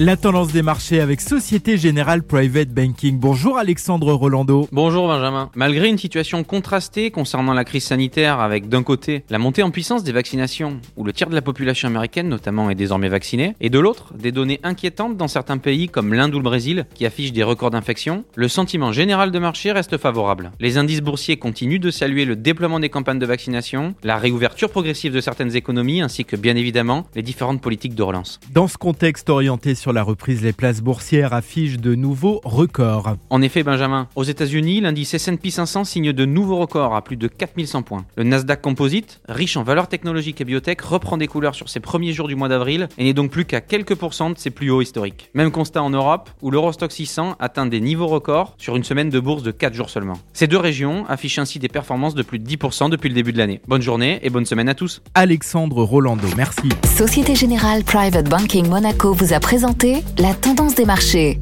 [0.00, 3.18] La tendance des marchés avec Société Générale Private Banking.
[3.18, 4.68] Bonjour Alexandre Rolando.
[4.70, 5.50] Bonjour Benjamin.
[5.56, 10.04] Malgré une situation contrastée concernant la crise sanitaire avec d'un côté la montée en puissance
[10.04, 13.78] des vaccinations, où le tiers de la population américaine notamment est désormais vaccinée, et de
[13.80, 17.42] l'autre des données inquiétantes dans certains pays comme l'Inde ou le Brésil qui affichent des
[17.42, 20.52] records d'infection, le sentiment général de marché reste favorable.
[20.60, 25.12] Les indices boursiers continuent de saluer le déploiement des campagnes de vaccination, la réouverture progressive
[25.12, 28.38] de certaines économies ainsi que bien évidemment les différentes politiques de relance.
[28.54, 33.16] Dans ce contexte orienté sur la reprise, les places boursières affichent de nouveaux records.
[33.30, 37.28] En effet, Benjamin, aux États-Unis, l'indice S&P 500 signe de nouveaux records à plus de
[37.28, 38.04] 4100 points.
[38.16, 42.12] Le Nasdaq Composite, riche en valeurs technologiques et biotech, reprend des couleurs sur ses premiers
[42.12, 44.82] jours du mois d'avril et n'est donc plus qu'à quelques pourcents de ses plus hauts
[44.82, 45.30] historiques.
[45.34, 49.20] Même constat en Europe, où l'Eurostock 600 atteint des niveaux records sur une semaine de
[49.20, 50.18] bourse de 4 jours seulement.
[50.32, 53.38] Ces deux régions affichent ainsi des performances de plus de 10% depuis le début de
[53.38, 53.60] l'année.
[53.68, 55.02] Bonne journée et bonne semaine à tous.
[55.14, 56.68] Alexandre Rolando, merci.
[56.96, 59.77] Société Générale Private Banking Monaco vous a présenté
[60.18, 61.38] la tendance des marchés.